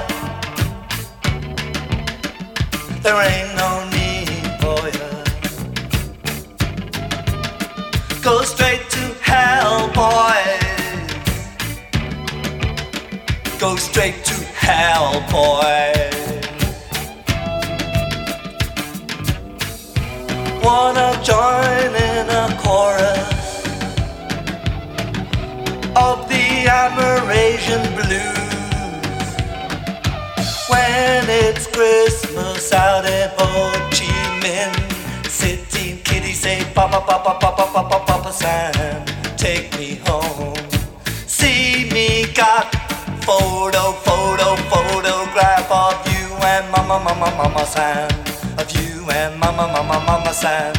There 3.02 3.22
ain't 3.22 3.56
no 3.64 3.72
need 3.90 4.30
for 4.62 4.82
ya. 4.98 5.10
Go 8.22 8.44
straight 8.44 8.90
to 8.92 9.04
hell, 9.22 9.90
boys. 9.90 10.64
Go 13.60 13.76
straight 13.76 14.24
to 14.26 14.36
hell, 14.56 15.22
boys. 15.30 16.23
Wanna 20.64 21.20
join 21.24 21.92
in 22.12 22.30
a 22.30 22.48
chorus 22.62 23.64
of 25.96 26.28
the 26.30 26.66
Amerasian 26.82 27.84
blues 27.96 29.28
when 30.70 31.26
it's 31.30 31.68
Christmas 31.68 32.72
out 32.74 33.06
in 33.06 33.30
Ho 33.38 33.72
Chi 33.92 34.10
Minh 34.42 34.76
City, 35.30 36.02
Kitty 36.04 36.34
say, 36.34 36.64
Papa, 36.74 37.02
Papa, 37.06 37.38
Papa, 37.40 37.66
Papa, 37.74 38.06
Papa 38.06 38.32
Sam, 38.34 39.06
take 39.38 39.78
me 39.78 40.00
home. 40.08 40.56
See 41.28 41.90
me 41.92 42.26
got 42.34 42.74
photo, 43.24 43.92
photo, 44.08 44.56
photograph 44.72 45.70
of 45.72 45.96
you 46.08 46.28
and 46.52 46.72
Mama, 46.72 47.00
Mama, 47.00 47.30
Mama 47.38 47.66
Sam, 47.66 48.10
and 49.10 49.40
Mama, 49.40 49.68
Mama, 49.68 50.04
Mama 50.06 50.34
Sam. 50.34 50.74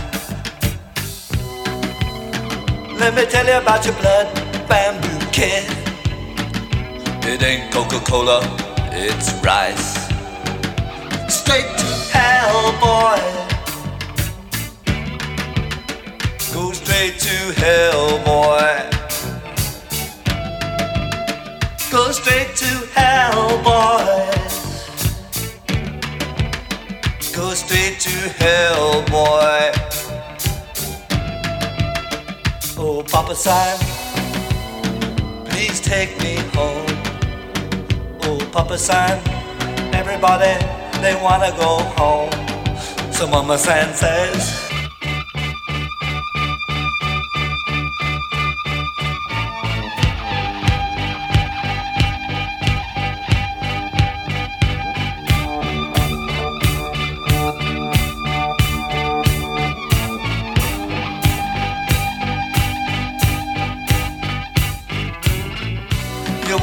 Let 2.98 3.14
me 3.14 3.26
tell 3.26 3.46
you 3.46 3.58
about 3.58 3.84
your 3.84 3.94
blood 3.94 4.28
bamboo 4.68 5.26
kid. 5.32 5.64
It 7.26 7.42
ain't 7.42 7.72
Coca-Cola, 7.72 8.40
it's 8.92 9.32
rice. 9.42 9.94
Straight 11.28 11.70
to 11.78 11.90
hell, 12.12 12.72
boy. 12.80 13.20
Go 16.52 16.72
straight 16.72 17.18
to 17.18 17.36
hell, 17.60 18.18
boy. 18.24 18.90
Go 21.90 22.12
straight 22.12 22.54
to 22.56 22.70
hell, 22.94 23.62
boy. 23.62 24.33
Go 27.34 27.52
straight 27.52 27.98
to 27.98 28.10
hell, 28.38 29.02
boy. 29.06 29.72
Oh, 32.78 33.04
Papa 33.10 33.34
Sam, 33.34 33.76
please 35.46 35.80
take 35.80 36.16
me 36.22 36.36
home. 36.54 36.86
Oh, 38.22 38.38
Papa 38.52 38.78
Sam, 38.78 39.18
everybody, 39.92 40.54
they 41.00 41.16
wanna 41.20 41.50
go 41.58 41.78
home. 41.98 42.30
So 43.12 43.26
Mama 43.26 43.58
San 43.58 43.92
says, 43.94 44.63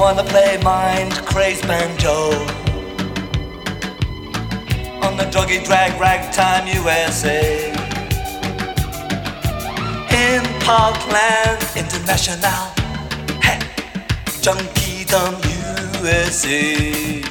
wanna 0.01 0.23
play 0.23 0.57
mind 0.63 1.13
crazed 1.27 1.67
banjo. 1.67 2.31
On 5.05 5.15
the 5.15 5.27
druggy 5.29 5.63
drag 5.63 5.91
ragtime 6.01 6.65
USA 6.79 7.69
in 10.25 10.41
Parkland 10.61 11.61
International, 11.75 12.63
hey, 13.45 13.59
Junkiedom 14.43 15.33
USA, 16.01 17.21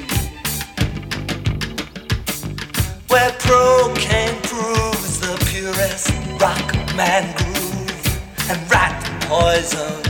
where 3.09 3.33
cocaine 3.41 4.41
proves 4.43 5.19
the 5.19 5.35
purest 5.51 6.13
rock 6.41 6.69
man 6.95 7.35
groove 7.37 8.49
and 8.49 8.71
rat 8.71 8.95
poison 9.23 10.10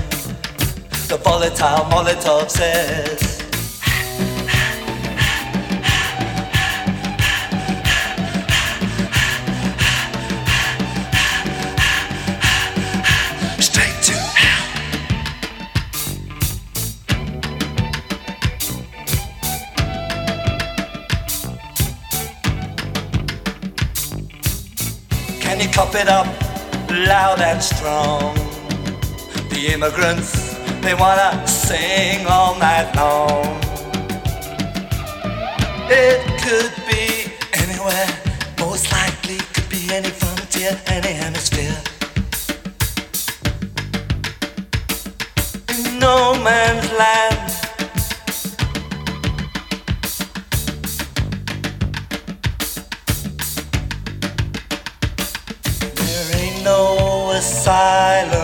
the 1.11 1.17
volatile 1.17 1.85
Molotov 1.91 2.49
says. 2.49 3.39
Can 25.41 25.59
you 25.59 25.69
cop 25.71 25.93
it 25.97 26.09
up 26.09 26.27
loud 26.89 27.41
and 27.41 27.61
strong? 27.61 28.35
The 29.51 29.73
immigrants, 29.75 30.39
they 30.83 30.95
wanna 30.95 31.47
sing 31.47 32.26
all 32.26 32.59
night 32.59 32.91
long. 32.97 33.45
It 35.91 36.20
could 36.41 36.72
be 36.89 37.33
anywhere, 37.55 38.09
most 38.59 38.91
likely 38.93 39.39
could 39.53 39.68
be 39.68 39.93
any 39.93 40.09
frontier, 40.09 40.81
any 40.87 41.12
hemisphere. 41.12 41.76
No 45.99 46.35
man's 46.43 46.91
land. 46.93 47.37
There 55.97 56.37
ain't 56.41 56.64
no 56.64 57.33
asylum. 57.33 58.39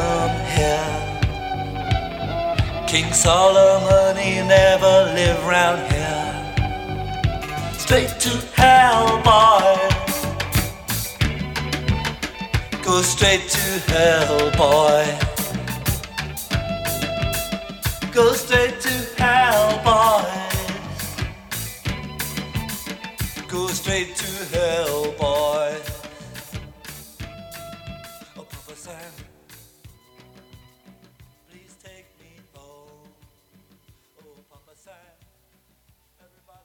King 2.86 3.12
Solomon, 3.12 4.16
he 4.16 4.36
never 4.46 5.12
lived 5.12 5.42
round 5.42 5.80
here. 5.92 6.26
Straight 7.78 8.08
to 8.20 8.30
hell, 8.54 9.20
boy. 9.22 9.76
Go 12.84 13.02
straight 13.02 13.48
to 13.48 13.64
hell, 13.90 14.50
boy. 14.52 15.04
Go 18.12 18.32
straight 18.34 18.80
to 18.80 18.94
hell, 19.20 19.82
boy. 19.82 20.24
Go 23.48 23.66
straight 23.66 24.14
to 24.14 24.56
hell, 24.56 25.12
boy. 25.18 25.65